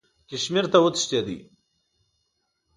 [0.29, 1.37] کشمیر ته وتښتېدی.